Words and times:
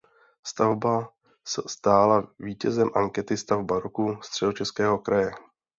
Stavba 0.47 1.09
s 1.45 1.61
stala 1.67 2.27
vítězem 2.39 2.89
ankety 2.95 3.37
Stavba 3.37 3.79
roku 3.79 4.17
Středočeského 4.21 4.99
kraje. 4.99 5.31